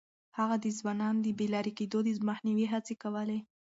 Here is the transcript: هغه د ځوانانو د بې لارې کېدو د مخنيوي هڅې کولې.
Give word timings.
هغه 0.37 0.55
د 0.63 0.65
ځوانانو 0.77 1.19
د 1.25 1.27
بې 1.37 1.47
لارې 1.53 1.71
کېدو 1.79 1.97
د 2.03 2.09
مخنيوي 2.29 2.65
هڅې 2.73 2.93
کولې. 3.03 3.39